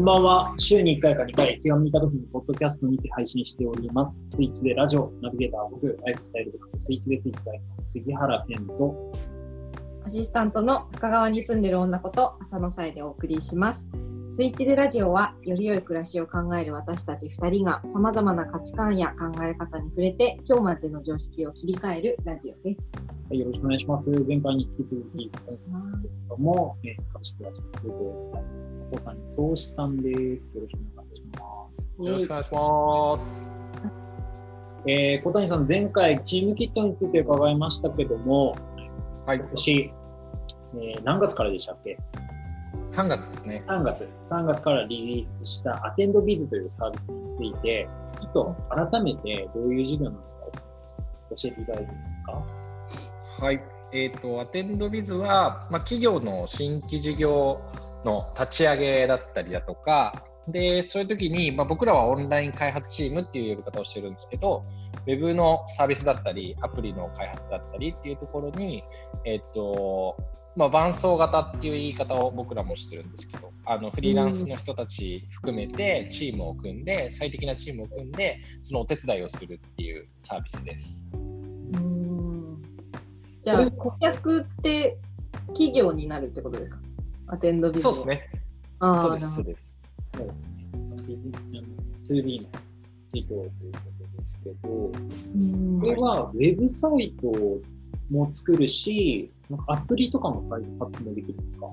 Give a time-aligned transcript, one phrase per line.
[0.00, 0.54] こんばんは。
[0.56, 4.30] 週に1回か2回、気が向いた時にポッドキャストにて配信しております。
[4.30, 9.12] スイッチでラジオ、ナビゲーター、僕、ライフスタイルブック、スイッチでスイッチ代表、杉原健と、
[10.06, 13.86] アシスタントの深川に住んでる女こと浅野さえでお送りします。
[14.32, 22.92] スイッチでラジオはより良い暮らしを考える私たち2人がさまざまな価値観や考え方に触れて今日までの常識を切り替えるラジオです。
[22.94, 24.08] はいよろしくお願いします。
[24.08, 30.56] 前回に引き続き、今お願いしま回ですけども、えー、株式会社空港大小谷総志さんです。
[30.56, 31.80] よろしくお願いします。
[31.82, 31.88] す。
[31.98, 33.52] よろしくお願いします。
[34.86, 38.54] えー、小谷さん、前回、チームキットについて伺いましたけども、
[39.26, 39.92] はい今、年、
[40.74, 41.98] えー何月からでしたっけ？
[42.90, 43.62] 3月ですね。
[43.68, 47.88] 3月、3月からリリースしたアテンドビズというサービスについて、
[48.20, 48.56] ちょっと
[48.90, 50.24] 改めてどういう事業なのか
[51.30, 52.24] 教えていただいていいです
[53.38, 53.44] か？
[53.46, 53.62] はい。
[53.92, 57.60] えっ、と、アテンドビズは、まあ、企業の新規事業
[58.04, 64.64] の立ち上げだったりだとか、で、そういう時に、まあ、僕らはオンライン開発チームっていう呼び方をしてるんですけど、
[65.06, 68.84] ウェブのサービスだったり、アプリの開発だったりっていうところに、
[69.24, 70.16] えっ、と、
[70.56, 81.12] まあ、伴走型っていう言い方を僕らもしてるんですけど、あのフリーランスの人たち含めてチームを組んで、最適なチームを組んで、そのお手伝いをするっていうサービスです。
[81.14, 81.20] うー
[81.78, 82.62] ん
[83.42, 84.98] じゃあ顧客って
[85.48, 86.78] 企業になるってことですか？
[87.28, 88.08] アテンドビズそうです。
[88.08, 88.28] ね。
[88.80, 89.24] ああ、そうです。
[89.24, 89.36] なるほど。
[89.36, 89.82] そうです。
[90.18, 90.28] もう、
[92.12, 92.48] 2B の
[93.12, 93.48] 事業というこ
[94.16, 97.28] とですけど、うんこれはウェブサイト
[98.10, 101.66] も作るし、なんかアプリとかも開発もできるんですか？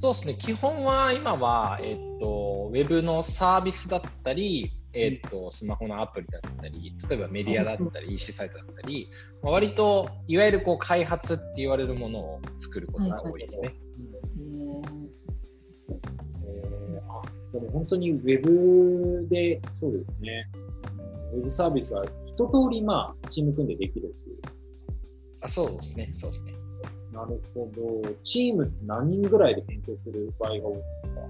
[0.00, 0.34] そうですね。
[0.34, 9.08] 基本は今は、えっと、ウェブのサービスだったり、えっと、スマホのアプリだったり、例えばメディアだったり、EC サイトだったり、
[9.42, 13.74] まあ、割といわゆるこう開発って言われるものを作ることが多いですね。
[17.52, 20.48] でも本当にウェブで、そうですね。
[21.34, 24.39] ウェブサービスは一通り、まあ、チーム組んでできるっていう。
[25.40, 26.10] あそうですね。
[26.14, 26.54] そうですね。
[27.12, 28.14] なるほど。
[28.22, 31.20] チームって何人ぐらいで編成する場合が多いんですか？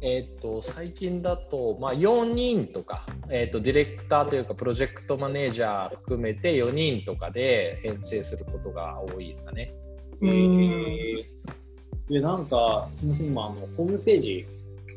[0.00, 9.72] えっと、最近だと、まあ、4人とか、えっと、ディレクターというか、プロジェクトマネージャー含めて4人とかで編成することが多いですかね。
[10.20, 11.24] えー、
[12.08, 14.46] で、なんか、すみません、今、あの、ホームページ、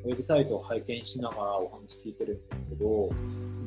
[0.03, 3.09] ウェブサイトを拝見しながらお話聞いてるんですけど、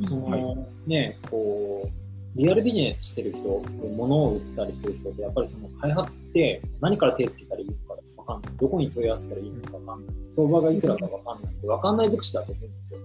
[0.06, 1.90] その、ね、こう、
[2.36, 3.62] リアルビジネスしてる人、
[3.96, 8.52] 物を売ってたりする人って、やっぱりその開発って何から手つけたらいいのかわかんない。
[8.60, 10.14] どこに問い合わせたらいいのかわかんない。
[10.34, 13.00] 相場がいくらかわかんないんで、わかんない尽くしだと思うんですよ。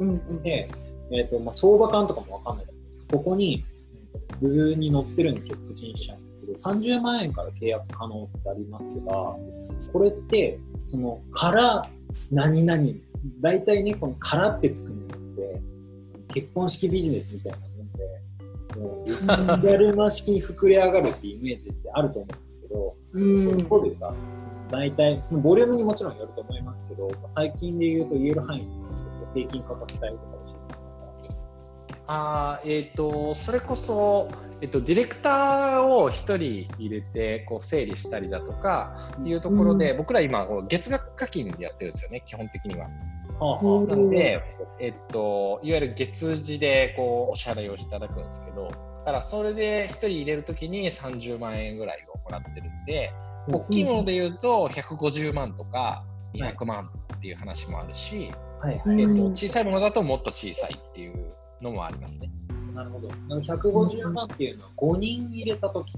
[0.00, 0.70] うんうんで、
[1.10, 3.64] えっ、と、まあ、相場感とかもわかんないと思うんですここに、
[4.40, 9.36] ブルーに載ってるのをちょっと口にしちゃうんですけど、30万円から契約可能ってありますが、
[9.92, 11.88] これって、その、から、
[12.30, 12.82] 何々、
[13.40, 15.06] 大体ね、このからってつくのっ
[15.36, 15.60] て、
[16.32, 17.58] 結婚式ビジネスみたいな
[18.76, 23.68] もう、やるま式に膨れ上がるっていうイメージってあると思うんですけど、うん。
[23.68, 24.14] どうですか。
[24.70, 30.10] 大体、そのボリュームにもちろんよると思いますけど、最近で言うと言える範囲で平均価格帯とか
[30.44, 31.36] 教えて
[32.08, 34.28] あーえっ、と、それこそ、
[34.60, 36.36] えっと、ディレクターを1人
[36.78, 42.88] 入れてこう整理したりだとかいうところで、僕ら今、月額課金でやってるんですよね、基本的には。
[43.40, 44.42] なので、
[44.80, 53.12] えっと、いわゆる月次でこうお支払いをいただくんですけど、だからそれで1人入れるときに30万円ぐらいをもらってるんで、
[53.48, 56.04] 大きいもので言うと150万とか
[56.34, 58.94] 200万とかっていう話もあるし、はいはい。
[58.94, 62.30] うんえっと、小さいものだともっと小さいっていうのもありますね。
[62.74, 63.08] なるほど。
[63.28, 65.94] なんか150万っていうのは5人入れたとき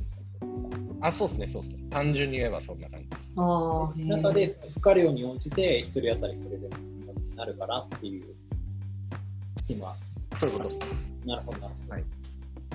[1.01, 1.85] あ、そうですね、そうですね。
[1.91, 3.33] 単純に言えばそんな感じです。
[3.37, 6.69] 中で付加量に応じて1人当たりこれで
[7.39, 8.25] なるからっていう
[9.57, 9.95] スキマ。
[10.35, 10.87] そういうことですね。
[11.25, 11.93] なるほど、なるほど。
[11.93, 12.05] はい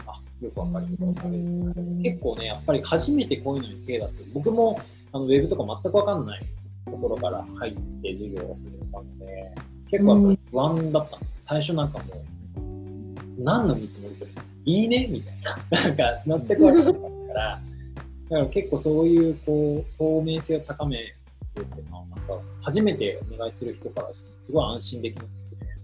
[0.08, 1.26] あ、よくわかりました。
[1.26, 4.24] うん結構ね、やっぱり初めてこういうのに手出す。
[4.34, 6.46] 僕もあのウェブとか全くわかんない
[6.86, 9.56] ところから入って授業を始めたので、
[9.92, 11.36] 結構やっぱり不安だったんですよ。
[11.42, 14.32] 最初なんかもう、何の見積もりする
[14.66, 15.36] いいねみたい
[15.70, 15.82] な。
[15.82, 17.62] なんか全くわかんなかったから、
[18.30, 21.16] だから結構そういうこう透明性を高める
[21.62, 25.78] っていうのは、なんか初めてお願いする人からしてもすごい安心できますよね。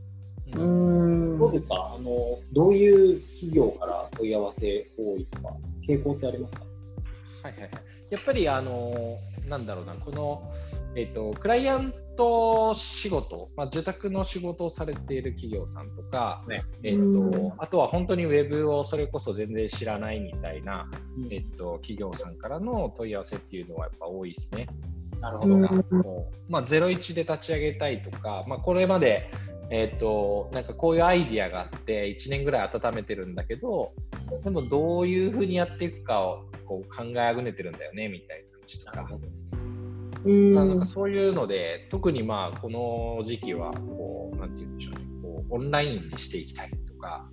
[0.56, 1.36] ううん。
[1.36, 1.95] んどうですか？
[1.98, 5.56] あの、どういう企業から問い合わせ多いとか、
[5.88, 6.63] 傾向ってありますか？
[7.44, 7.71] はいはいはい。
[8.10, 9.18] やっぱり、あの
[9.48, 10.51] なんだろうな、この、
[10.95, 16.63] えっ、と、クライアント仕事、まあ、受託の仕事をされている企業さんとか、ね。
[16.83, 17.31] えっ、うん。
[17.31, 20.89] と、あとは本当にウェブをそれこそ全然知らないみたいな、
[21.31, 24.68] えっ、と、企業さんからの問い合わせっていうのはやっぱ多いですね。
[25.19, 25.56] なるほど。
[25.56, 25.63] うん。
[26.48, 29.30] まあ、01で立ち上げたいとか、まあ、これまで、
[29.71, 33.94] えー、となんかこういうアイディアがあって1年ぐらい温めてるんだけど
[34.44, 39.19] でもどういうふうにやっていくかをこう考えあぐねてるんだよねみたいな話とか。
[40.25, 40.54] うん。
[40.54, 47.27] なんかそういうので、特にまあこの時期はこう、なんて言うんでしょうね、こうオンラインにしていきたいとか、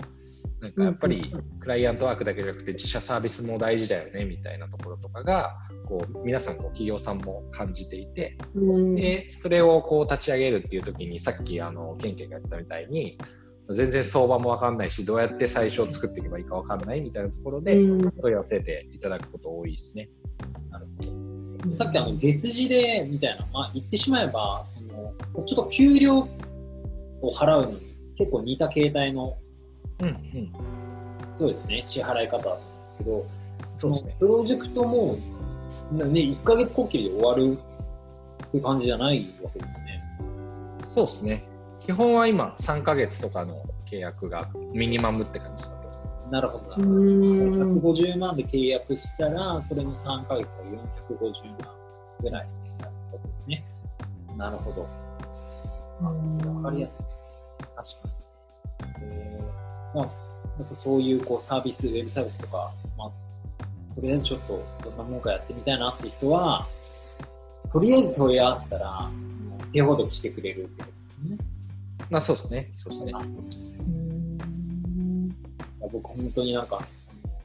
[0.61, 5.55] なんかやっぱりクライアントワークだけじゃなくて自社サービスも大事だよねみたいなところとかが、
[5.87, 8.94] こう皆さんこう企業さんも感じていて、うん。
[8.94, 13.19] でそれをこう立ち上げるっていう時に、さっきあのケンケンが言ったみたいに、
[13.70, 18.12] 全然相場もわかんないし、どうやって最初作っていけばいいかわかんないみたいなところでうん。
[18.12, 20.09] 問い合わせていただくこと多いですね。
[20.70, 21.76] なるほど。
[21.76, 26.29] さっきあの月次でみたいな、まあ、言ってしまえばそのちょっと給料を
[27.32, 29.37] 払うのに結構似た形態の
[30.01, 30.53] うんうん。
[31.37, 33.27] そうですね支払い方なんですけど
[33.75, 34.17] そうですね。
[34.19, 35.19] プロジェクトも、
[35.93, 37.59] ね、1ヶ月こっきりで終わる
[38.47, 40.03] って感じじゃないわけですよね。
[40.85, 41.45] そうですね。
[41.81, 46.09] 基本は今、3ヶ月とかの契約がミニマムって感じになってます。
[46.31, 46.85] なるほどなうる
[47.53, 47.67] ほど。
[47.67, 51.75] ん150万で契約したら、それの3ヶ月が450万
[52.23, 53.65] ぐらいになるわけですね。
[54.37, 54.83] なるほど。
[56.55, 57.31] わかりやすいですね。
[57.77, 58.15] 確かに。
[59.03, 59.56] えー、
[59.97, 60.09] まあ、
[60.59, 63.11] なんかそういうこうサービス、ウェブサービスとか、まあ、
[63.95, 66.67] とりあえずちょっとどんなもんかやってみたいなって人は、
[67.73, 71.39] とりあえず問い合わせたら、その手ほどきしてくれるってことですね。
[72.11, 72.69] まあそうですね。
[72.73, 73.13] そうですね。
[73.15, 73.23] う
[73.81, 75.29] ん
[75.91, 76.87] 僕本当になんか、あの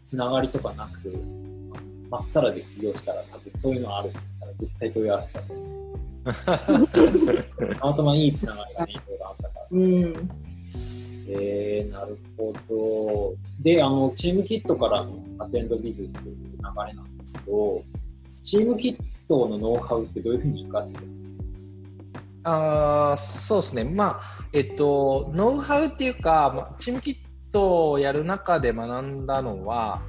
[0.04, 1.24] つながりとかなく、
[2.10, 9.68] まっさらで起業したら多分そういうのあるんだったら絶対問い合わせたと思うんです たまたまいいつながりがね、いろいろあったから。
[9.72, 10.41] うん
[11.34, 13.36] えー、なるほど。
[13.62, 17.84] で、あの、チームキットからのアテンドビズっていう流れなんですけど、
[18.42, 18.98] チームキッ
[19.28, 21.38] トのノウハウってどういうふうに活かせてるんです？
[22.44, 23.84] かあそうですね。
[23.86, 27.16] まあ、えっと、ノウハウっていうか、まあ、チームキッ
[27.52, 30.02] トをやる中で学んだのは、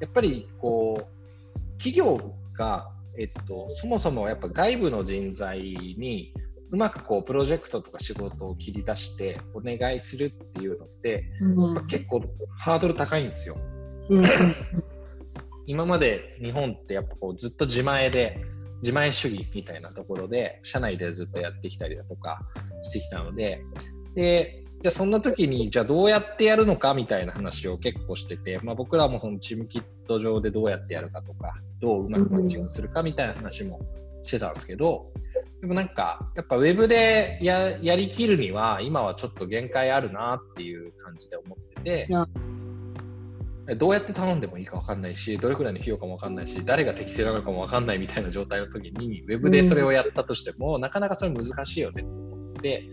[0.00, 2.20] やっぱりこう、企業
[2.54, 6.34] が、えっと、そもそもやっぱ外部の人材に
[6.72, 12.22] うまくこうプロジェクトとか仕事を切り出してお願いするっていうのって、うん結構
[12.58, 13.58] ハードル高いんですよ。
[14.08, 14.24] うん
[15.66, 18.40] 今まで日本ってやっぱこうずっと自前で
[18.82, 22.40] 自前主義みたいなところで社内でずっとやってきたりだとか
[22.82, 23.64] してきたので
[24.16, 33.80] でじゃあそんな時にじゃあどうやってやるのかみたいな話を結構してて、まあ、僕らもそのチームキット上でどうやってやるかとかどううまくマッチングするかみたいな話も
[34.22, 35.12] してたんですけど、
[35.60, 42.08] でもなんかやっぱウェブでややりきるには今はちょっと限界あるなっていう感じで思ってて。
[43.76, 52.88] どうやって頼んでもいいか分かんないし、どれくらいの費用かも分かんないし、誰が適正なのかも分かんないみたいな状態の時に、ウェブでそれをやったとしても、なかなかそれ難しいよねと思って、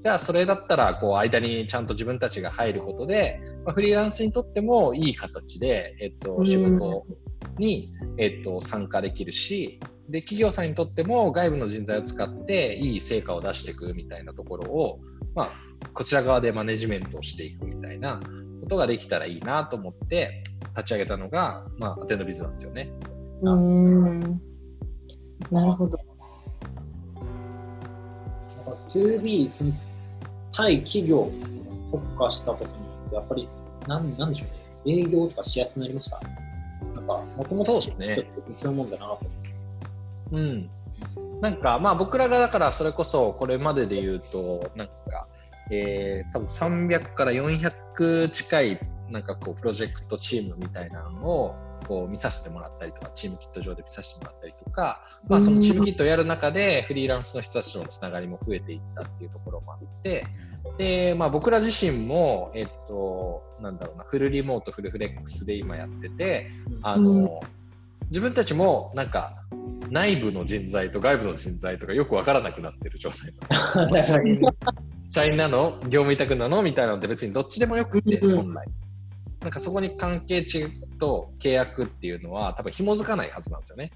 [0.00, 7.04] じゃあそれだったら、こう、間にちゃんと自分たちが入ることで、まあ、フリーランスにとってもいい形で、えっと、うん仕事
[7.58, 15.00] に、えっと、参加できるし、で、企業さんにとっても外部の人材を使っていい成果を出していくみたいなところを、
[15.34, 15.50] まあ、
[15.92, 18.20] こちら側でマネジメントをしていくみたいな
[18.62, 20.42] ことができたらいいなと思って
[20.76, 22.90] 立ち上げたのが、まあ、アテンドビズなんですよね。
[23.42, 24.40] うん
[25.50, 25.98] なるほど。
[28.56, 29.72] なんか 2B、その
[30.52, 33.48] 対企業に特化したことによって、やっぱり、
[33.86, 34.46] なんなんでしょ
[34.84, 36.20] うね、営業とかしやすくなりました
[36.96, 39.37] なんか、もともとそうですね別にそういうもんじゃなかったじゃないですか。
[40.32, 40.70] うん。
[41.40, 45.28] なんか、まあ僕らがだからそれこそこれまでで言うと、なんか、
[45.70, 48.80] えー、多分300から400近い
[49.10, 51.56] なんかこうプロジェクトチームみたいなのを
[51.86, 60.26] こう見させてもらったりとか、チームキット上で見させてもらったりとか、まあそのチームキットをやる中でフリーランスの人たちとのつながりも増えていったっていうところもあって、
[60.76, 66.50] で、まあ僕ら自身も、えっと、なんだろうな、フルリモート、フルフレックスで今やってて、
[66.82, 67.40] あの、
[68.08, 69.36] 自分たちもなんか
[69.90, 73.32] 内部の人材と外部の人材とかよくわからなくなってる状態
[75.10, 75.78] 社員なの？
[75.84, 76.62] 業務委託なの？
[76.62, 78.66] みたいなのって別にどっちでもよくて、うん本来。
[79.40, 80.66] なんかそこに関係値
[80.98, 83.90] と契約っていうのは多分紐づかないはずなんですよね。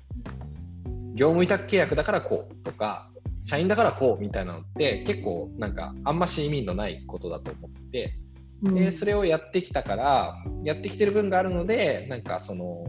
[1.15, 3.11] 業務委託契約だからこうとか、
[3.45, 8.17] 社員だからこうみたいなのって結構なんかあんまし意味のないことだと思って、
[8.63, 12.85] でそれをやってきたから、やってきてる分があるので、なんかその、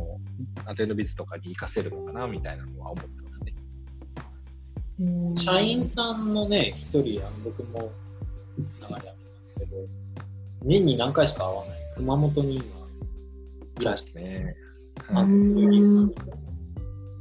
[0.66, 3.54] アテンドビズとかに活かせるのかなみたいなのは思ってますね。
[5.36, 6.34] 社員さん。
[6.34, 7.92] のね、一人、あの僕も
[8.70, 9.78] つながりありますけど、
[10.63, 12.63] 年に何回しか会わない熊本に今
[13.82, 14.25] いらっしゃる。
[14.25, 14.56] ね。
[15.08, 16.34] はい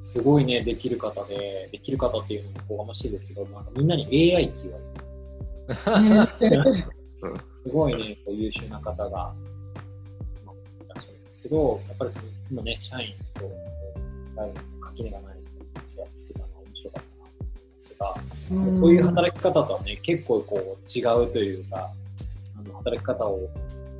[0.05, 3.65] すごいね、できる方で、できる方っていうのもおこがましいですけど、なん。
[3.65, 3.87] かみん。
[3.87, 6.85] なに AI って言われて、
[7.65, 9.33] すごいね、こう優秀な方が、ま
[10.49, 10.53] あ
[10.85, 11.25] いらっしゃるん。
[11.25, 13.51] ですけど、やっぱりその今ね、社員と、
[14.37, 15.37] 外部の垣根がない
[15.75, 18.15] 話が聞けたのは面白かったなと思いますが、
[18.67, 18.79] うん。
[18.79, 21.91] そういう働き方とはね、結構こう違うというか、
[22.59, 23.49] あの働き方をう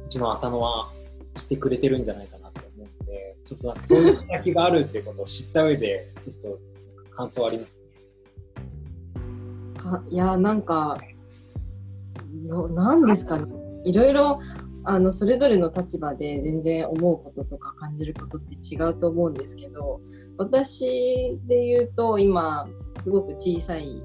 [0.09, 0.91] ちの浅野は
[1.35, 6.59] してくれてるんじゃないかなと思うので、ちょっとなんかそういう働きがあるっていうことを知った上で、ちょっと
[7.17, 7.81] 感想あります？
[9.83, 10.99] かいやなんか
[12.47, 13.47] のなんですかね。
[13.87, 14.39] いろいろ
[14.85, 20.01] あのそれぞれの立場で全然思うこととか感じることって違うと思うんですけど
[20.39, 22.67] 私で言うと今
[23.01, 24.03] すごく小さい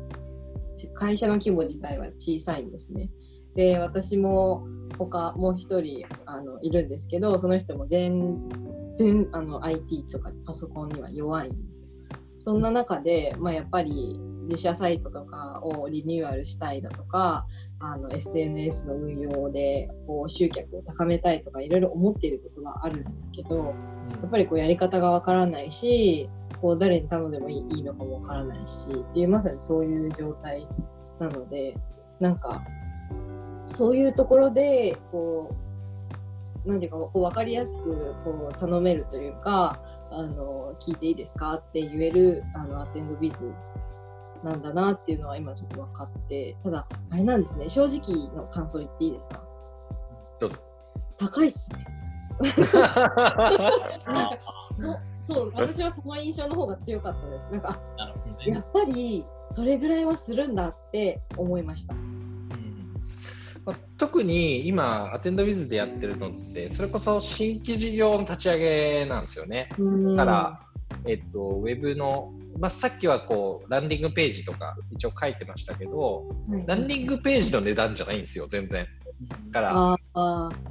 [0.93, 3.10] 会社の規模自体は小さいんですね。
[3.55, 4.67] で私も
[5.00, 8.48] 他もう一人あのいるんですけどその人も全
[8.96, 11.87] 然あの IT とかパソコンには弱いんですよ。
[12.48, 17.46] そんな中で、まあ、やっぱり自社サイトとかをリニューアルしたいだとか
[17.82, 23.75] あの SNS の運用でこう集客を高めたいとかいろいろ思っていることはあるんですけど
[24.22, 26.30] やっぱりこうやり方がわからないし
[26.62, 30.66] こう誰に頼んでもいいのかもわからないしっていうまさにそういう状態
[31.20, 31.75] なので
[32.22, 32.63] なんか
[33.70, 35.54] そういうところでこ
[36.66, 43.52] うなんていうかこう分かりやすくこう頼めるというかあの聞いていいですかって言えるあのアテンドビズ
[44.44, 49.44] なんだなっていうのは今ちょっと分かってただあれなんですね正直の感想言っていいですか？
[50.40, 50.58] どうぞ。
[51.18, 51.86] 高いっすね
[55.22, 57.80] そそう 私はその印象の方が強かったですなんか
[58.46, 58.52] ね。
[58.54, 61.96] やっぱりそれぐらいはするんだって思いました
[63.68, 69.68] まあ特に今、アテンドウィズでやってるのって、それこそ新規事業の立ち上げなんですよね。
[70.16, 70.62] だから、
[71.06, 78.88] えっと、ウェブの、まあ、さっきはこうランディングページとか一応書いてましたけど、はいランディングページの値段じゃないんですよ、全然。
[79.52, 79.98] だから、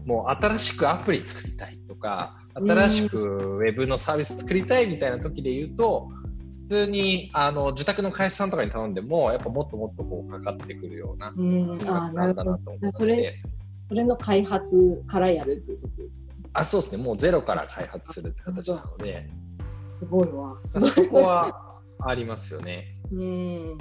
[0.07, 6.09] もう新しくアプリ作りたいとか、新しくウェブのサービス作りたいみたいな時で言うと、
[6.66, 12.90] 普通にあの自宅の会社さんとかに頼んでも、やっぱもっともっとこうかかってくるようなあーなるほどなんだなと思って。
[12.92, 13.35] それ
[13.88, 16.02] それの開発からやるっていうこと？
[16.54, 19.28] あ、そうですね、もうゼロから開発するって形なので、
[19.85, 20.56] すごいわ。
[20.64, 20.80] そ
[21.11, 22.99] こはありますよね。
[23.12, 23.78] うん。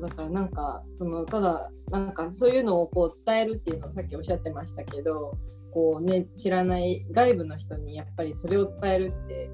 [0.00, 5.38] だからなんかそのただなんかそういうのをこう伝えるっていうのをさっきおっしゃってましたけど
[5.72, 9.50] こうね知らない外部の人にやっぱりそれを伝えるって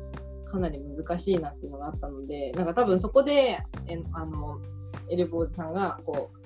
[0.51, 4.61] かなり難しいなっていうのがあったのでなんか多分そこでえあの
[5.09, 6.39] エルボーズさんがこう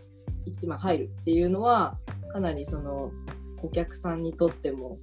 [0.45, 1.97] 一枚入るっていうのは
[2.33, 3.11] かなりその
[3.61, 4.99] 顧客さんにとっても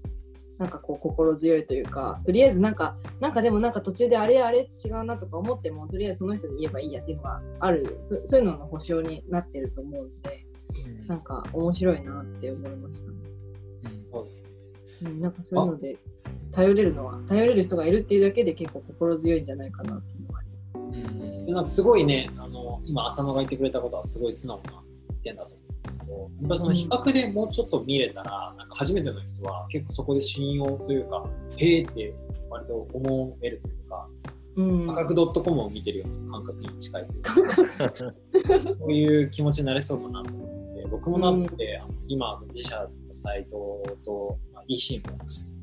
[0.60, 10.46] なんかこう心強いというかとりあえずなんかなんかでもなんか途中であれあれ違うなとか思ってもとりあえずその人に言えばいいやっていうのがあるそそういうのの保証になってると思うので
[11.08, 13.18] なんか面白いなって思いましたね。
[15.04, 15.98] うん、なんかそういうので
[16.52, 21.46] 頼れるのは頼れる人がいるっていうだけで結構心強いんじゃないかなっていうのがあります。
[21.46, 24.84] でなんかすごいね、あの今、浅野が言ってくれたことはすごい素直な
[25.22, 31.26] 意見だと思うんですけど、やっぱりその比較でもうちょっと見れたら、なんか初めての人は結構そこで信用というか、
[31.58, 32.14] へえって
[32.50, 34.08] 割と思えるというか、
[34.58, 37.94] うん、価格 .com を見てるような感覚に近いというか、
[38.80, 42.78] そういう気持ちになれそうかなと思って、僕もなって、あの今、自社
[43.08, 45.02] のサイトと、まあ、eSIM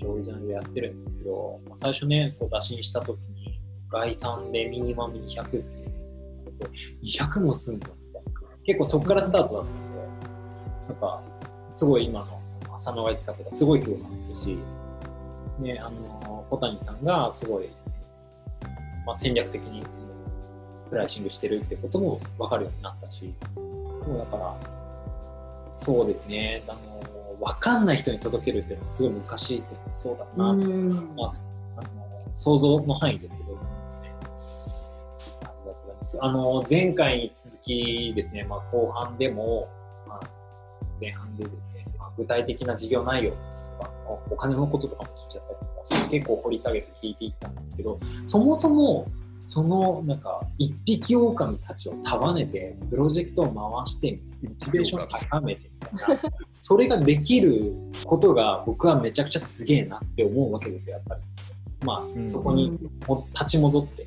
[0.08, 5.92] をオリジナルやってるんですけど、まあ最初ね、こう打診したときに、概算でミニマム200っすね。
[7.02, 8.30] 200もすんのみたいな。
[8.64, 9.92] 結構そこからスタートだったの
[10.88, 11.22] で、なんか、
[11.72, 14.58] すごい今の浅野が言ってたことすごい共感するし、
[15.58, 17.68] ね、あの、小谷さんがすごい、
[19.06, 20.04] まあ、戦略的にその
[20.88, 24.56] プライシングしてるってことも分かるようになったし、もうだから、
[25.72, 26.78] そうですね、あの、
[27.40, 31.32] 分かんない人に届けるっていうのはすごい難しいっていうのはそうだなと、うんまあ、
[31.76, 34.12] あの想像の範囲ですけど、思いますね。
[35.42, 36.18] ありがとうございます。
[36.22, 39.68] あの、前回に続きですね、まあ、後半でも、
[40.06, 40.20] まあ、
[41.00, 43.90] 前半でですね、まあ、具体的な事業内容とか、
[44.30, 49.06] お金のこととかも聞いちゃったりとかして、結構掘り下げて聞いていったんですけど、そもそも、
[49.48, 56.22] その、なんか、一匹狼たちを束ねて、プロジェクトを回してモチベーションを高めてみたいな、
[56.60, 57.72] それができる
[58.04, 61.20] ことが僕はめちゃくちゃすげえなって思うわけですよ、やっぱり。
[61.82, 62.28] まあ、うん。
[62.28, 64.06] そこにも立ち戻って、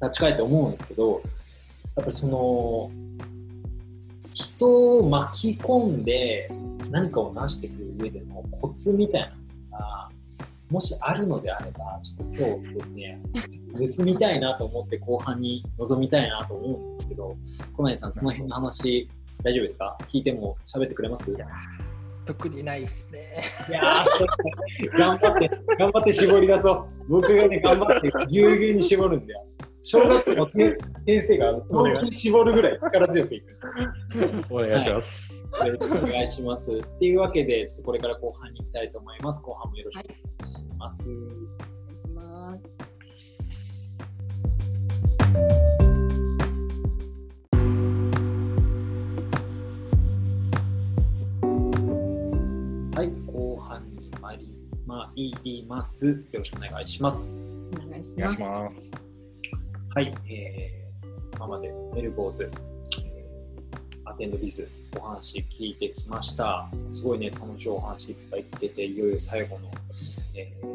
[0.00, 1.22] 立ち返って思うんですけど、やっ
[1.96, 2.90] ぱりその、
[4.32, 6.48] 人を巻き込んで
[6.90, 10.10] 何かを成していく上でのコツみたいなのが、
[10.70, 12.36] もしあるのであれば、ちょっと
[12.74, 13.20] 今日ね、
[13.96, 17.36] 盗みたいなと思って後半に臨みたいなと思うんですけど、
[17.76, 19.08] 小内さん、その辺の話、
[19.42, 19.96] 大丈夫ですか？
[20.08, 21.30] 聞いても喋ってくれます？
[21.30, 21.46] いや
[22.24, 23.42] 特にないですね。
[23.68, 26.86] いやー、頑張って、頑張って絞り出そう。
[27.08, 29.44] 僕がね、頑張って、ぎゅうぎゅうに絞るんだよ。
[29.88, 30.50] 小学校の
[31.06, 33.56] 先生が、本気に絞るぐらい力強くいく。
[34.50, 35.48] お願いします。
[35.84, 36.72] お願いします。
[36.72, 39.44] っていうわけで、ちょっとこれから後半に行きたいと思います。
[39.44, 40.16] 後半もよろしくお願
[40.48, 41.08] いします。
[41.08, 41.28] お願
[41.94, 42.66] いします。
[52.96, 54.36] はい、後半に参
[55.44, 56.08] ります。
[56.08, 57.32] よろしくお願いします。
[57.86, 59.05] お願いします。
[59.96, 62.50] はい、えー、今までメルボーズ、
[63.02, 66.68] えーアテンドビズお話聞いてきました。
[66.90, 69.70] すごいね、楽しいお話いっぱい聞けて、いよいよ最後の、
[70.34, 70.66] えー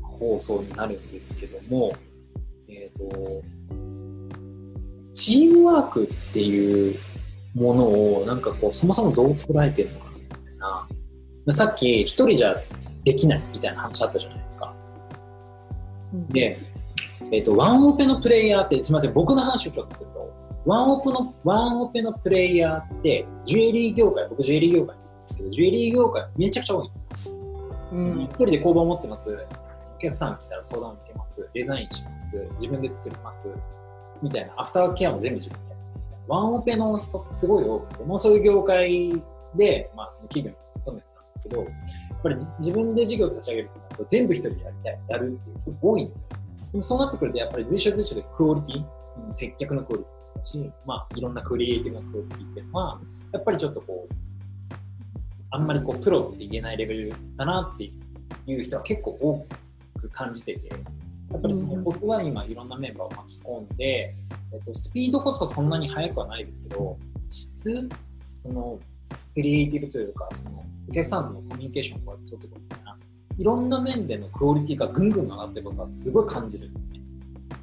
[0.00, 1.92] 放送になるんですけども、
[2.68, 3.42] えっ、と、
[5.12, 6.96] チームワークっていう
[7.56, 7.88] もの
[8.20, 10.56] を、なんかこう、そもそもどう捉えてるのかなみたい
[11.46, 11.52] な。
[11.52, 12.54] さっき、一人じゃ
[13.02, 14.72] できないみたいな話あったじゃないですか。
[16.12, 16.73] うんで、
[17.34, 20.32] えっ、と、ワンオペのプレイヤーって、すみません、僕の話をちょっとすると、
[20.64, 27.34] ワンオペの、ワンオペのプレイヤーって、ジュエリー業界、僕ジュエリー業界ですけど、ジュエリー業界めちゃくちゃ多いんですよ。
[27.92, 29.46] うん一人で工房持ってます。
[29.96, 31.48] お客さん来たら相談受けます。
[31.54, 32.48] デザインします。
[32.60, 33.48] 自分で作ります。
[34.22, 34.54] みたいな。
[34.56, 36.04] アフターケアも全部自分でやります。
[36.26, 39.22] ワンオペの人ってすごい多くて、もうそういう業界
[39.54, 46.28] で、まあその企業に勤めてたんですけど、やっぱりじ自分で事業を立ち上げるとなると全部一人でやりたい、やるっていう人多いんですよ。
[46.74, 48.84] でもそうなってくると、やっぱり随所随所でクオリティ、うん
[49.32, 53.00] 接客のクオリティだし、まあいろんなクリエイティブなクオリティっていうのは、
[53.30, 54.14] やっぱりちょっとこう、
[55.52, 59.46] あんまりこうプロって言えないレベルだなっていう人は結構多
[60.00, 60.68] く感じてて、
[61.30, 64.16] やっぱりそのうん僕は今いろんなメンバーを巻き込んで、
[64.52, 67.88] えっと、スピードこそそんなに速くはないですけど、質、
[68.34, 68.80] その
[69.32, 72.76] クリエイティブというか、そのお客さんとのコミュニケーションを取っていくみた
[73.36, 77.00] いろんな面でのクオリティがぐんぐん上がってることはすごい感じるんですね。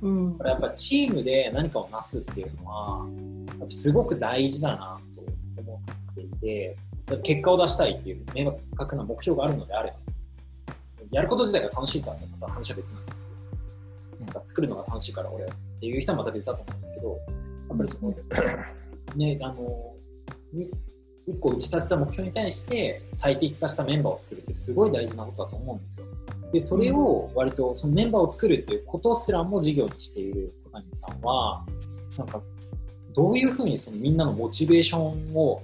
[0.02, 3.08] うんだからやっぱチームで何かをなすっていうのは、
[3.48, 5.82] やっぱすごく大事だなと思
[6.12, 6.78] っていて、
[7.24, 9.98] 結果を出したいっていう明確な目標があるのであれば、
[11.12, 13.28] やること自体が楽しいからまた話は別なんですけ
[14.20, 15.48] ど、なんか作るのが楽しいから俺っ
[15.80, 17.20] ていう人はまた別だと思うんですけど、
[17.70, 18.16] やっぱりその、
[19.16, 19.96] ね、あの、
[21.28, 26.08] に一個打ち立てた目標に対して最適化したメンバーを作るってすごい大事なことだと思うんですよ。
[26.52, 31.66] で、それを割とそのメンバーを作るっていうことすらも事業にしている小谷さんは、
[32.18, 32.42] なんか
[33.14, 35.62] どういうふうにそのみんなのモチベーションを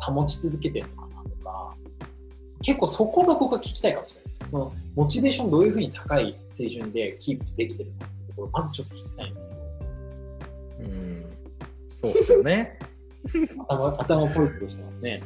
[0.00, 1.74] 保ち続けてるのかなとか、
[2.62, 4.40] 結構そこが僕は聞きたいかもしれないです。
[4.50, 9.60] そのモチベーションどういうふうに高い水準でキープできてるのかってところ、まずちょっと聞きたいんですけど、
[10.80, 11.26] うん、
[11.90, 12.78] そうっすよね。
[13.68, 15.22] 頭、頭ポイントしてますね。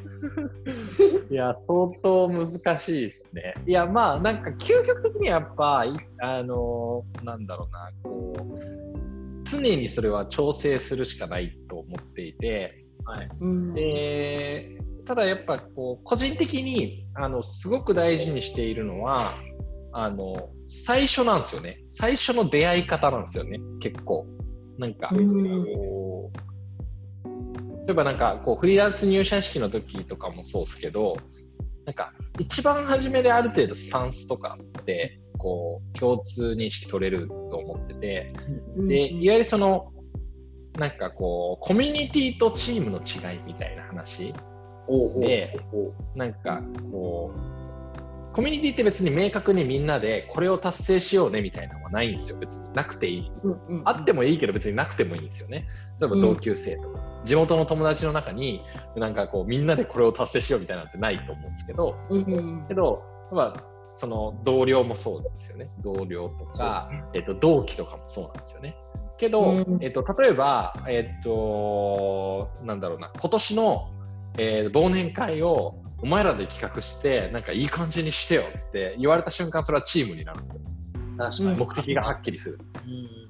[1.31, 3.55] いや、相当難しいですね。
[3.67, 8.59] いや、まあ、なんか究極的にはやっぱ、いあのーなんだろうな、こう、
[9.45, 13.29] 常にそれは調整するしかないと思っていて、はい。
[13.41, 19.21] うんで、ただやっぱこう、個人的に、あの、すごく大事にしているのは、
[19.93, 21.83] あの、最初なんですよね。
[21.89, 24.27] 最初の出会い方なんですよね、結構。
[24.79, 26.58] なんか、うんこう、
[27.88, 31.16] 例えばなんか、こう、フリーランス入社式の時とかもそうですけど、
[31.87, 38.35] なんか、一番初めである程度スタンスとかって、こう、共通認識取れると思ってて、
[38.77, 39.90] で、いわゆるその、
[40.79, 44.35] なんかこう、コミュニティとチームの違いみたいな話。
[45.20, 45.59] で
[46.14, 52.72] なんかこう、コミュニティって別に明確にみんなでこれを達成しようねみたいなのはないんですよ、別に。
[52.74, 53.33] なくていい。
[53.85, 55.66] あってもいいけど別になくてもいいんですよね。
[56.01, 58.64] 例えば同級生とか、地元の友達の中に、
[58.97, 63.64] なんかこうみんなでこれを達成しようみたいなのってないと思うんですけど、うんうんけど、まあ、
[63.95, 65.71] その同僚もそうですよね。
[65.81, 68.77] 同僚とか、えっと、同期とかもそうなんですよね。
[69.19, 73.91] けど、うんえっと、例えば、えっと、なんだろうな、今年の、
[74.38, 80.62] えー忘年会をお前らで企画して、なんかいい感じにしてよって言われた瞬間、それはチームになるんですよ。
[81.19, 81.57] 確かに。
[81.57, 82.59] 目的がはっきりする。
[82.87, 83.29] うん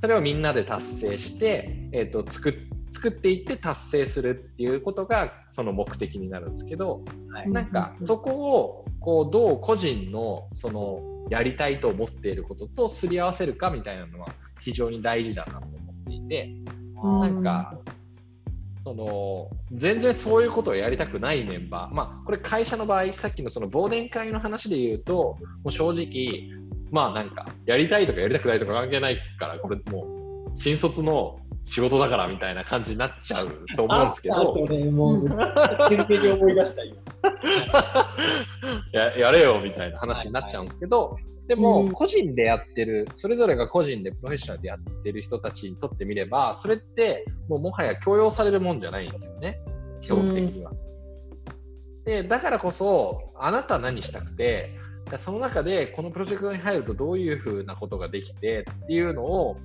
[0.00, 2.54] それをみんなで達成して、えっと、作っ
[2.92, 7.50] 作っていって達成するっていうことがその目的になるんですけど、はい。
[7.50, 14.28] なんかそこをこうどう個人のそのやりたいと思っていることとすり合わせるかみたいなのは
[14.60, 16.54] 非常に大事だなと思っていて、
[17.02, 17.20] うん。
[17.20, 17.78] なんか
[18.84, 26.50] その全然そういうことをやりたくないメンバー、まあ、これ会社の場合、さっきのその忘年会の話で言うと、もう正直、
[26.90, 34.54] まあなんか、やりたいとかやりたくないとか関係ないから、これもう、新卒の仕事だからみたいな感じになっちゃうと思うんですけど。
[34.54, 35.28] それもう、
[35.88, 36.96] 真剣に思い出した、今。
[38.92, 49.60] ややれよみたいな話になっちゃうんですけど、でも、個人でやってる、それぞれが個人でプロフェッショナルでやってる人たちにとってみれば、それってもうもはや強要されるもんじゃないんですよね、
[50.00, 50.72] 基本的には。
[52.04, 54.70] で、だからこそ、あなたは何したくて、
[55.16, 59.56] その中でこのプロジェクトに入るとどういうふうなことができてっていうのを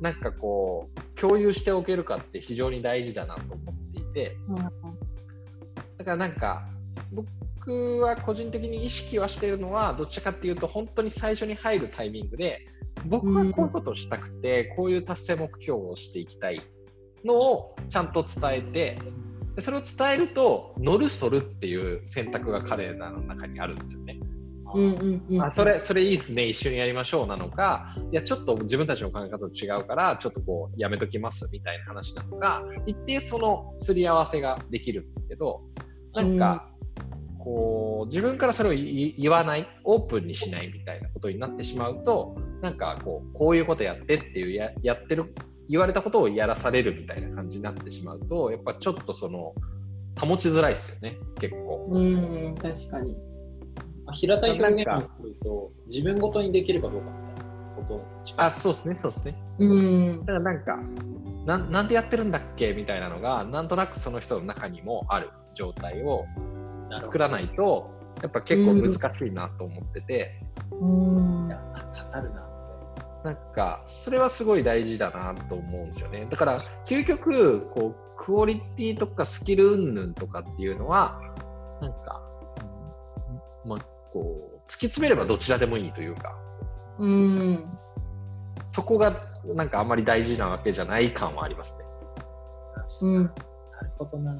[0.00, 4.36] なんかこう共有しておけるかって非常に大事だなと思っていて、
[5.98, 6.66] だからなんか
[7.12, 12.66] 僕は個人的に意識はしているのはどっちかっていうと本当に最初に入るタイミングで
[13.06, 16.62] 僕はこういうことをしたくて、こういう達成目標をしていきたい
[17.24, 18.98] のをちゃんと伝えて
[19.58, 24.18] それを伝えると乗るそるっていう選択が彼らの中にあるんですよね。
[24.74, 26.46] うんうんあそれそれいいっすね。
[26.46, 35.62] 一緒にやりましょうなのかいやちょっと自分たちの考え方と違うからちょっとこうやめときますみたいな話なのか一定そのすり合わせができるんですけど
[36.12, 36.68] なんか、
[37.38, 45.34] こう自分からそれを言わないオープンにしないみたいなことになってしまうとなんかこうこういうことやってっていうややってる
[45.68, 49.54] 言われたことをやらされるみたいな感じになってしまうとやっぱちょっとその
[50.20, 51.88] 保ちづらいですよね結構。
[51.90, 53.16] うん確かに
[54.12, 57.42] 平たい表現をすると、自分ごとにできるかどうかみたいな
[57.76, 58.02] こ
[58.34, 59.34] とあ、そうですね、そうですね。
[59.58, 60.20] うん。
[60.20, 60.78] だからなんか
[61.46, 66.26] な、なんでやってるんだっけみたいなのが、なんとなくその人の中にもある状態を
[67.02, 67.90] 作らないと、
[68.22, 70.42] やっぱ結構難しいなと思ってて。
[70.72, 71.48] うん。
[71.48, 72.64] 刺さるな、そ
[73.24, 73.32] れ。
[73.34, 76.26] なんか、それはすごい大事だなと思うんですよね。
[76.30, 81.20] だから、究極、こう、クオリティとかスキル云々とかっていうのは、
[81.80, 82.22] なんか、
[83.64, 83.78] まあ、
[84.12, 86.38] こう突き詰めればどちらでもいいというか、
[86.98, 87.58] うん、
[88.64, 89.22] そこが
[89.54, 91.84] なんかあんまり大事なわけじゃない感はありますね。
[93.02, 93.34] うん、なる
[93.98, 94.32] ほどな。
[94.32, 94.36] い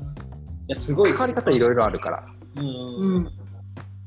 [0.68, 1.10] やすごい。
[1.12, 2.26] 関わり方いろいろあるから。
[2.56, 3.30] うん、うん、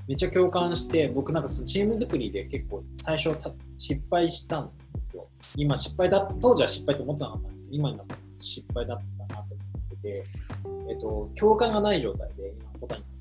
[0.08, 3.36] めっちゃ共感して、僕なんかそのチーム作りで結構最初
[3.78, 5.28] 失敗したんですよ。
[5.56, 8.98] 今失敗だった、当時は失敗と思ってなかったんですけど、今になったら失敗だっ
[9.28, 10.24] たなと思ってて、
[10.90, 13.13] えっと、共感がない状態で今、小谷さん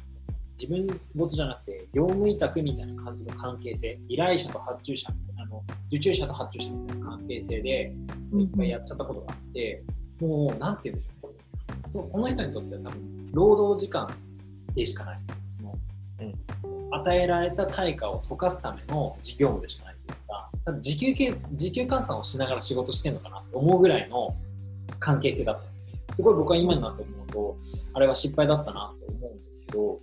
[0.63, 7.93] 自分事じゃなくて業務委託みたいな感じの関係性依頼者と発注者あの受注者と発注者みたいな関係性で
[8.33, 9.83] いっぱいやっちゃったことがあって、
[10.21, 14.15] うん、もうなんて言うんでしょうそうこの人にとっては多分労働時間
[14.73, 15.77] でしかないその、
[16.21, 24.37] うん、与えられた対価を溶かすための事業務でしかないというか多分時給系時給換算をしながら仕事してるのかなと思うぐらいの
[25.01, 25.93] 関係性だったんですね。
[26.11, 27.57] すごい僕は今になって思うと
[27.95, 29.99] あれは失敗だったなと思うんですけど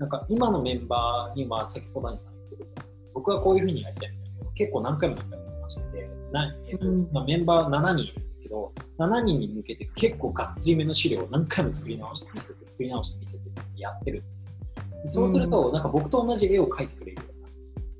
[0.00, 2.82] なんか今のメンバーに、まあ、先ほどにさん言ってた
[3.12, 13.42] 僕はこういうふうにやりたいみたいな結構何回も何回もましてな、えーと、うん、まあ、メンバー7人いるんですけど7人に向けて結構がっつりめの資料を何回も作り直して見せて作り直して見せて
[13.76, 14.40] やってるんです
[15.04, 17.48] そうすると、なんか僕と同じ絵を描いてくれるような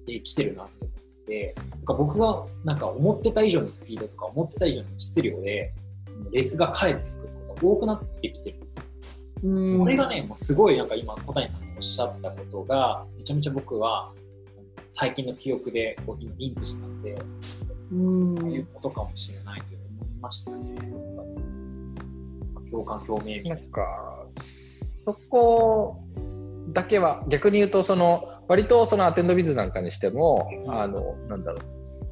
[0.06, 5.72] で来てるなって思ってなんか僕がなんか思ってた以上のスピードとか思ってた以上の質量で
[6.32, 8.84] レスが返ってくることが多くなってきてるんですよ
[9.42, 14.12] これがね、もうすごいなんか今、小谷さんがおっしゃったことが、めちゃめちゃ僕は
[14.92, 17.16] 最近の記憶でこう今リンクしたんで、
[17.92, 20.92] うんああいうことかもしれないと思いましたね。
[22.70, 23.54] 共感、共鳴みたいな。
[23.56, 24.26] なんか、
[25.04, 25.96] そこ
[26.68, 32.09] だけは、逆に言うと、その、割とそのアテンドビズなんかにしても、あの、なんだろう。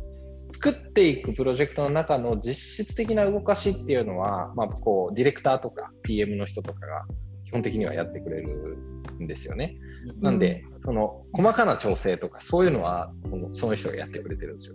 [0.61, 7.07] 作っていくプロジェクトの中の実質的な動かしっていうのは、まあ、こうディレクターとか PM の人とかが
[7.45, 8.77] 基本的にはやってくれる
[9.21, 9.77] んですよね。
[10.21, 13.13] なんで、その細かな調整とかそういうのは
[13.53, 14.75] その人がやってくれてるんですよ。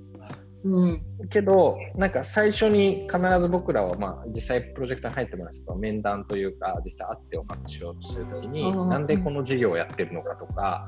[0.65, 10.87] うん、けど、なんか最初に必ず僕らは、まあ、実際プロジェクトに入ってもらう人と面談というか、実際会ってお話ししようとしてるときに、なんでこの事業をやってるのかとか、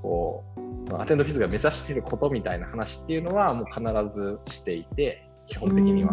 [0.00, 6.12] こうアテンドフィズが目指していることみたいな話っていうのはもう必ずしていて基本的には。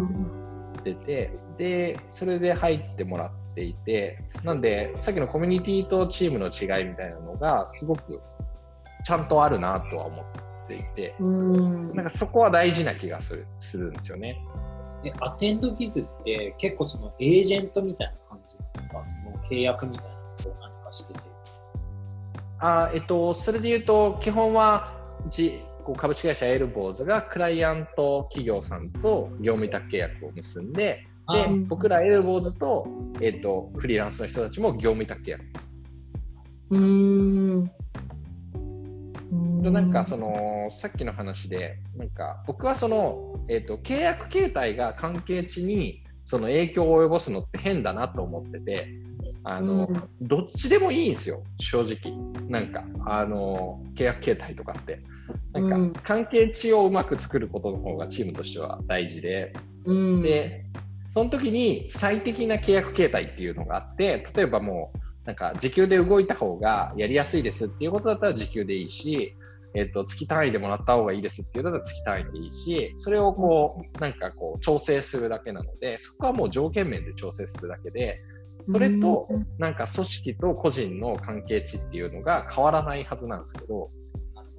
[0.76, 8.22] しててでそれで入ってもらっていてなんでさっきのコミュニティとチームの違いみたいなのがすごく
[9.04, 14.38] ちゃんとあるなとは思っていてなんかそこは大事な気がするするんですよね。
[15.02, 19.02] でアテンドビズって結構そのエージェントみたいな感じなんですか？
[19.04, 21.20] その契約みたいなことを何かしてて
[22.60, 24.94] あえっと、それで言うと、基本は
[25.26, 32.88] うちこう株式会社エルボーズがクライアント企業さんと業務委託契約を結んで、で、うん僕らエルボーズと,、
[33.20, 35.72] えー、とフリーランスの人たちも業務委託契約です。
[36.70, 37.70] うーん。
[39.62, 48.88] でなんかそのさっきの話でなんか僕はその、えー、と契約形態が関係値にその影響を及ぼすのって変だなと思ってて
[49.44, 50.08] あの、うん。
[50.20, 52.16] どっちでもいいんですよ正直。
[52.48, 55.00] なんかあの契約形態とかって。
[55.52, 55.92] なんか、うん。
[55.92, 59.52] 関係値をうまく作ることの方がチームとしては大事で。
[59.84, 60.64] うん、で
[61.06, 69.36] その時に最適な契約形態っていうのがあって例えばもうなんか時給で動いた方がやりやすいですっていうことだったら時給でいいし、
[69.74, 78.20] えっと月単位でもらった方がいいですっていうのだったら月単位でいいしそれをこうなんかこう調整するだけなのでそこはもう条件面で調整するだけで
[78.70, 79.28] それと
[79.58, 83.90] なんか組織と個人の関係値っていうのが変わらないはずなんですけど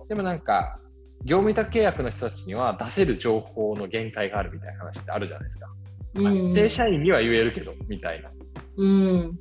[0.07, 0.79] でもなんか
[1.23, 5.67] 業務委託契約の人たちには出せる情報の限界があるみたいな話ってあるじゃないですか。
[6.15, 8.31] うん、正社員には言えるけどみたいな。
[8.77, 9.39] うん、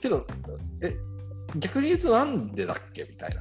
[0.00, 0.26] けど、
[0.82, 0.94] え、
[1.56, 3.36] 逆に言うとなんでだっけみたい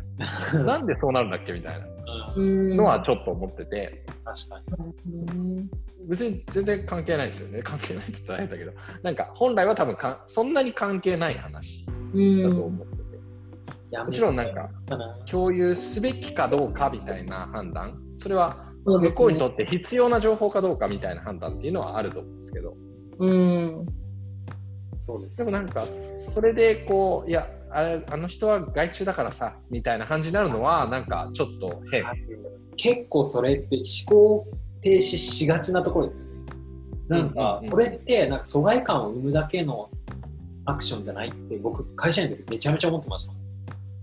[0.54, 0.64] な。
[0.64, 1.88] なんでそうなるんだっけみたいな。
[2.36, 5.06] うん、のはちょっと思ってて、確かに。
[5.06, 5.70] うん
[6.08, 7.62] 別に全然関係ないですよね。
[7.62, 8.72] 関係ないって言ったら変だけど、
[9.04, 11.92] なんか本来は多分かそんなに関係ない話だ
[12.50, 13.02] と思ってて、
[13.92, 14.72] やもちろんなんか。
[15.30, 22.76] 共有すべきかどうかみたいな判断、それは向こうにとって必要な情報かどうかみたいな判断っていうのはあると思うんですけど、
[23.20, 23.86] うん、
[25.00, 25.86] そうですでもなんか、
[26.34, 32.04] それでこう、いや、あれあの人は外注だからさ、みたいな感じになるのは、なんかちょっと変。
[32.78, 34.48] 結構それって思考
[34.82, 36.32] 停止しがちなところですよね。
[37.08, 39.90] なんかそれってなんか疎外感を生むだけの
[40.66, 43.34] アクションじゃないって僕会社員の時めちゃめちゃ思ってました。
[43.34, 43.42] うん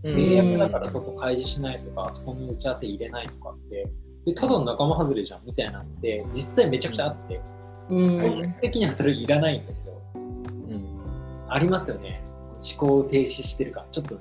[0.05, 3.89] 契約だからそこ開示しないとかそこに打ち合わせ入れないとかって
[4.27, 7.41] でただの仲間外れじゃんみたいなのって実際めちゃくちゃあって
[7.89, 7.95] 個
[8.33, 12.23] 人的にはそれいらないんだけどうんありますよね
[12.59, 13.81] 思考停止してるか。
[13.81, 14.21] らちょっとね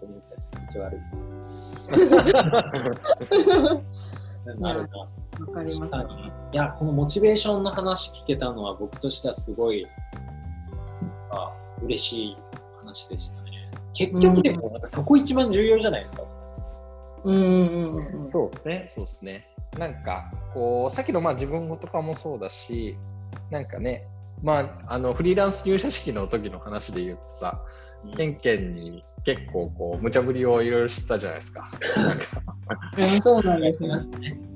[0.00, 1.06] ごめんなさいちょっと気持ち悪いで
[1.42, 1.92] す。
[1.92, 2.04] そう
[4.54, 5.08] いうのあるなわ
[5.52, 6.06] かります。
[6.52, 9.86] いやこのモチベーションの話聞けたのは僕としてはすごい
[11.30, 12.36] あ嬉しい
[12.78, 13.70] 話でしたね。
[13.92, 16.22] 結局でもなんかそこ一番重要じゃないですか、
[17.24, 19.48] うん、うん、うん、そうですね、そうですね。
[19.78, 22.96] なんか、こう、さっきのまあ自分語とかもそうだし、
[23.50, 24.08] なんかね、
[24.42, 27.62] まあ、あのフリーランス入社式の時の話で言うとさ、
[28.16, 31.68] ケンケンに結構こう無茶ぶりをいろいろ知ったじゃないですか。
[31.96, 32.24] なんか
[32.96, 34.00] うん、そうなんですね。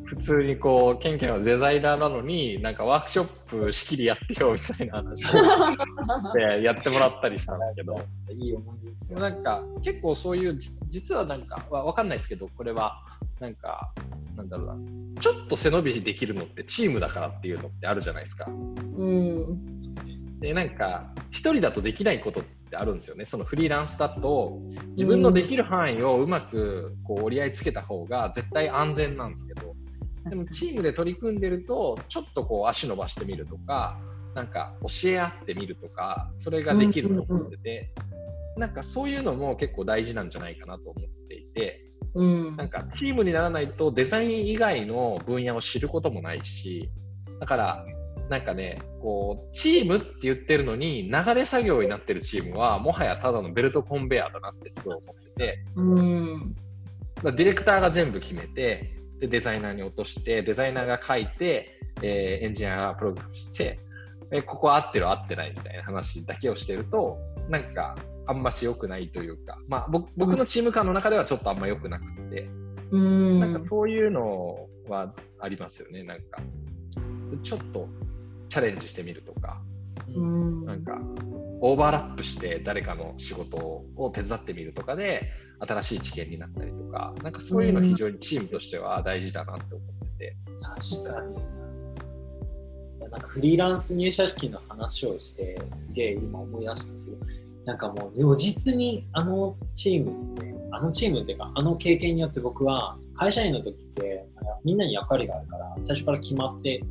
[0.04, 5.28] 普通にこうケンケンはデザイナーなのになんかワークショップ仕切りやってよみたいな話を
[6.18, 12.98] してやってもらったりしたんだけどいい思い出ですよなんか結構そういうじ実はなんかわわかんないですけどこれは
[13.38, 13.92] なんか
[14.36, 18.46] なんだろうなちょっと背伸びできるのってチームだからっていうのってあるじゃないですか。
[18.48, 19.90] うん、
[20.40, 23.24] でなんか一人だとできないことってあるんですよね。
[23.24, 24.58] そのフリーランスだと
[24.90, 29.74] 自分のできる範囲をうまくこう折り合いつけた方が絶対安全なんですけど
[30.28, 33.98] でもチームで取り組んでるとちょっとこう足伸ばしてみるとか
[34.34, 37.92] なんか教え合ってみるとかそれができると思ってて、
[38.56, 46.90] なんかそういうのも結構大事なんじゃないかなと思っていてうん、なんかチームにならないとデザイン以外の分野を知ることもないし
[47.38, 47.86] だから
[48.30, 55.58] なんかねこうチームって言ってるのに流れ作業になってるチームはもはやただのベルトコンベヤーだなってすごい思ってて。
[55.74, 56.56] うん、
[57.24, 58.88] まあディレクターが全部決めて
[59.18, 63.80] でデザイナーに落としてデザイナーが書いて、えーエンジニアがプログラムして
[64.30, 72.48] えここ合ってる合ってないみたいな話だけをしてるとなんかあんまし良くないというか、まあ、僕僕のチーム間の中ではちょっとあんま良くなくて、
[72.92, 76.40] うん、なんかそういうのはありますよねなんか。
[77.42, 77.88] ちょっと
[78.50, 79.62] チャレンジしてみるとか
[80.16, 80.98] うん、なんか
[81.60, 83.56] オーバーラップして誰かの仕事
[83.96, 90.36] を手伝ってみるとかで新しい知見になったりとかなんかそういうの非常にチームとしては大事だなって思ってて、
[91.02, 91.34] 確かに。
[92.98, 97.16] いやなんかフリーランス入社式の話をしてすげえ今思い出したんですけど
[97.66, 104.26] なんかもう如実にあのチームってあのチームっていうかあの経験によって僕は会社員の時って
[104.64, 106.82] みんなに役割があるから最初から決まって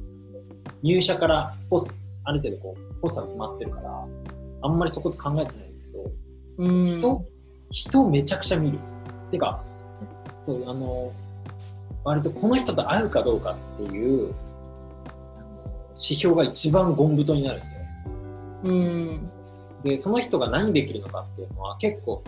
[0.81, 1.87] 入社からポス
[2.23, 4.05] ある程度こうポストが決まってるから
[4.61, 6.11] あんまりそこって考えてないんですけど
[6.59, 7.25] うん、人
[7.71, 8.79] 人めちゃくちゃ見る。
[9.31, 9.63] てか、
[10.41, 11.11] そう、あの、
[12.03, 14.33] 割とこの人と会うかどうかっていう
[15.91, 17.63] 指標が一番ゴン太になるん
[18.63, 19.29] うん、
[19.83, 22.23] で、で、その人が何できるのかっていうのは結構、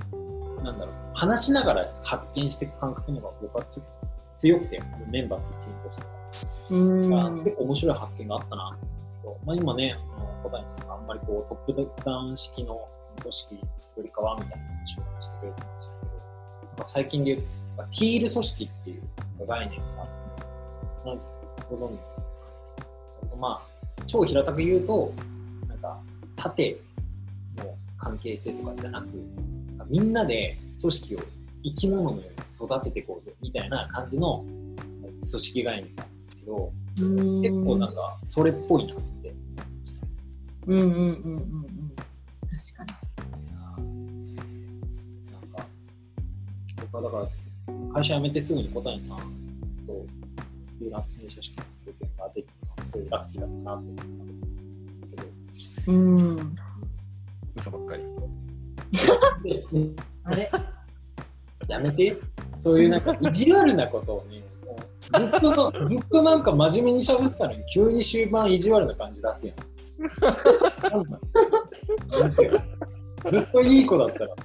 [0.63, 3.81] なんだろう、話しながら発見していく感覚の方が僕はつ
[4.37, 6.20] 強くて、メンバーの一員として。
[6.71, 6.75] う
[7.29, 9.97] ん、結構面白い発見があったなと思うんですけど、まあ、今ね、
[10.43, 12.87] 小谷さんがあんまりこうトップダウン式の
[13.21, 13.61] 組織よ
[14.03, 16.11] りかはみたいな話をしてくれてましたけど、
[16.77, 20.07] まあ、最近で言うと、ティール組織っていう概念があっ
[21.03, 21.19] て、なん
[21.69, 21.99] ご存知で
[22.31, 23.31] すかね。
[23.39, 25.13] まあ、超平たく言うと、
[25.67, 26.01] なんか
[26.35, 26.77] 縦
[27.57, 29.07] の関係性とかじゃなく、
[29.87, 31.19] みんなで組織を
[31.63, 34.43] 生き物のように育てていこうぜみたいな感じの
[35.03, 36.10] 組織概念なんです
[36.41, 39.33] けど、うん結構なんかそれっぽいなって思い
[39.79, 40.07] ました。
[40.67, 41.95] うんうんうんうんうん。
[41.95, 42.05] 確
[42.75, 42.85] か
[45.31, 45.67] なんか
[46.81, 49.17] 僕はだから会社辞めてすぐに小谷さん
[49.87, 49.93] と
[50.77, 55.23] フリーランス入社式の経験ができたのはすごいラッキーだったなと思ったんですけど。
[55.93, 55.97] に。
[55.97, 56.57] うん。
[57.55, 58.03] 嘘ばっかり。
[60.23, 60.51] あれ？
[61.67, 62.17] やめて。
[62.59, 64.43] そういうなんか意地悪なことをね、
[65.19, 69.57] ずっとの、ずっとなんか真面目に喋ってたのに、急に終盤意地悪な感じ出すやん。
[70.91, 71.19] なんだ
[72.19, 74.35] なんていうのずっといい子だったら。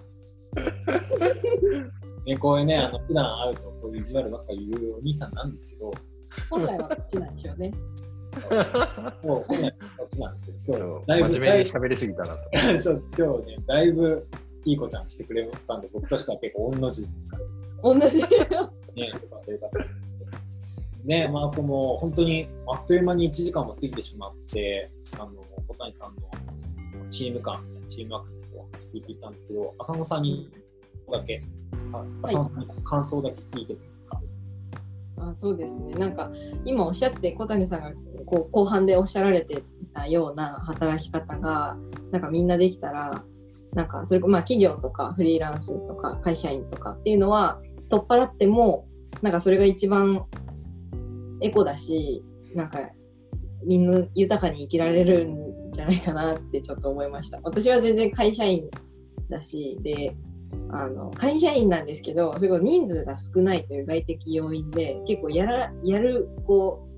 [2.26, 5.92] ね、こういうね、あの普段会うとこういう意地悪ばっかり言うお兄さんなんですけど、
[6.50, 7.72] 本来はこっちなんでしょうね。
[8.32, 12.40] そうもう本来こっちなんですけど、今日だいぶ真面目に喋りすぎたなと。
[12.52, 12.68] 今
[13.42, 14.26] 日ね、だいぶ
[14.64, 18.16] いい子ちゃんしてくれたんで、僕としては結構御の字からです同じ。
[19.00, 20.05] ね、よかよかった。
[21.06, 25.30] ね、まあ、この本当にあっという間に1時間も過ぎてしまって、あの
[25.68, 26.22] 小谷さんの
[26.56, 30.50] そのチーム感、チームワークについてお話聞いていったんですけど、浅野さんに
[31.10, 31.42] だけ、
[31.92, 34.20] あ浅野さんに感想だけ聞いてもいいですか、
[35.18, 35.94] あそうですね。
[35.94, 36.32] なんか
[36.64, 37.92] 今おっしゃって小谷さんが
[38.26, 41.78] こう後半でおっしゃられていたような働き方が
[42.10, 43.24] なんかみんなできたら
[43.74, 48.88] なんかそれまあ企業とかフリーランスとか会社員とかっていうのは取っ払っても
[49.22, 50.26] なんかそれが一番
[51.40, 52.90] エコだしなんか
[53.64, 57.40] みんな豊かに生きられるんじゃないかなってちょっと思いました。
[57.42, 58.68] 私は全然会社員
[59.28, 60.14] だしで
[60.70, 66.88] あの会社員なんですけど、それこそ人数が少ないという外的要因で、結構やらやるこ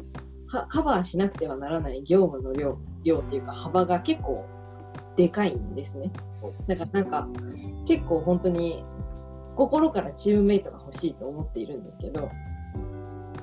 [0.53, 4.47] うはカバーしなくてはならない業務の量量っていうか幅が結構
[5.17, 6.13] でかいんですね。
[6.67, 7.29] だからなんか
[7.87, 8.85] 結構本当に
[9.57, 12.31] 心からチームメイトが欲しいと思っているんですけど、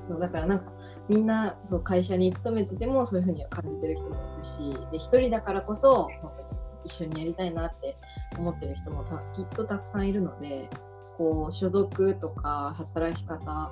[0.10, 0.72] そうだからなんか
[1.10, 7.98] みんなそう会社に勤めててもそういうふうには感じてる人もいるし、で一人だからこそ本当に一緒にやりたいなって
[8.38, 10.70] 思ってる人もきっとたくさんいるので、
[11.18, 13.72] こう所属とか働き方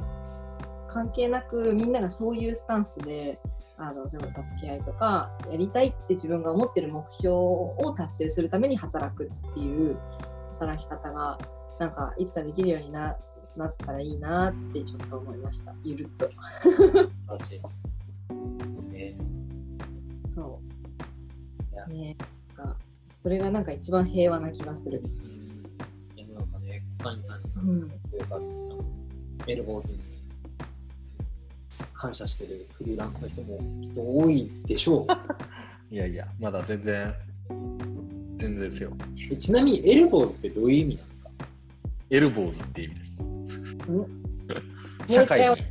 [0.87, 3.39] 関係なくみんながそういうスタンスで
[3.77, 9.97] あのそれこそ助け合いとかやりたいって自分が思ってる目標を達成するために働くっていう
[10.59, 11.39] 働き方が
[11.79, 13.17] なんかいつかできるようにな
[13.55, 15.75] なったらいいなってちょっと思いました。
[15.83, 16.27] ゆるっと。
[16.27, 17.61] 素晴らしい。
[18.69, 19.15] ですね。
[20.33, 20.59] そ
[21.71, 21.85] いや。
[21.87, 22.17] うね
[22.57, 22.77] なんか
[23.21, 25.01] それがなんか一番平和な気がする。
[25.03, 25.63] うん。
[26.17, 28.83] いやなんかね、小谷さんに、うんというか、あの
[29.47, 29.99] エルボーズに
[31.93, 35.07] 感謝してるフリーランスの人もきっと多いでしょ
[35.91, 37.13] いやいや、まだ全然、
[38.37, 38.91] 全然ですよ。
[39.31, 39.35] う。
[39.37, 41.29] ちなみにエルボーズってどういう意味なんですか？
[42.09, 43.23] エルボーズって意味です。
[43.91, 44.07] も
[45.07, 45.63] 社会に、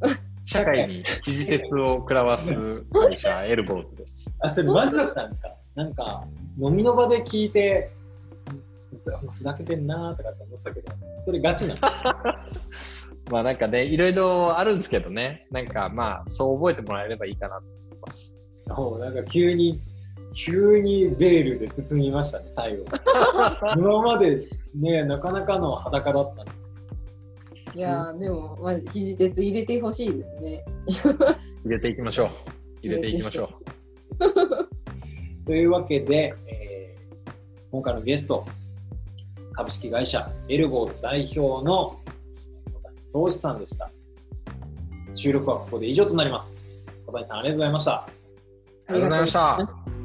[0.46, 4.34] 社会に肘鉄を食らわす会社、エルボーズです。
[4.40, 5.54] あ、それマジだったんですか？
[5.74, 6.24] なんか、
[6.60, 7.92] 飲みの場で聞いて、
[8.98, 10.92] ずもうふざけてんなーとかって思ってたけど、
[11.24, 11.80] それガチなの？
[13.30, 18.36] まあなんかね、いろいろあるんですけどね、なんかまあ、そう覚えてもらえればいいかなと思います。
[18.68, 19.80] もうなんか急に、
[20.34, 22.84] 急にベールで包みましたね、最後。
[23.78, 24.38] 今まで
[24.74, 26.52] ね、なかなかの裸だったんで
[27.80, 30.64] いやーでもまず肘鉄入れてほしいですね
[31.64, 32.28] 入れていきましょう。
[32.82, 33.48] 入れていきましょ
[35.46, 36.70] というわけで、えー
[37.70, 38.44] 今回のゲスト、
[39.52, 42.00] 株式会社エルボーズ代表の
[42.74, 43.90] 小谷宗志さんでした。
[45.12, 46.60] 収録はここで以上となります。
[47.06, 47.92] 小谷さん、ありがとうございました。
[47.92, 47.94] う。
[47.94, 49.99] ありがとうございました。